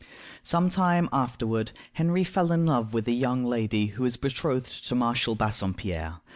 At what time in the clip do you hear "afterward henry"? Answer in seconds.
1.13-2.23